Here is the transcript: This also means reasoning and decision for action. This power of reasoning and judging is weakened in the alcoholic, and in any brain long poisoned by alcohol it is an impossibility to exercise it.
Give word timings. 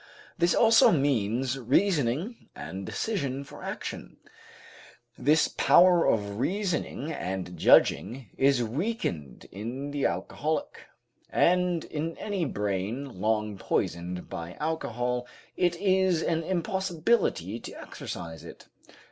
This 0.35 0.55
also 0.55 0.91
means 0.91 1.59
reasoning 1.59 2.49
and 2.55 2.87
decision 2.87 3.43
for 3.43 3.61
action. 3.63 4.17
This 5.15 5.47
power 5.47 6.07
of 6.07 6.39
reasoning 6.39 7.11
and 7.11 7.55
judging 7.55 8.31
is 8.35 8.63
weakened 8.63 9.45
in 9.51 9.91
the 9.91 10.07
alcoholic, 10.07 10.87
and 11.29 11.83
in 11.85 12.17
any 12.17 12.45
brain 12.45 13.19
long 13.21 13.59
poisoned 13.59 14.27
by 14.27 14.53
alcohol 14.59 15.27
it 15.55 15.75
is 15.75 16.23
an 16.23 16.41
impossibility 16.41 17.59
to 17.59 17.79
exercise 17.79 18.43
it. 18.43 18.69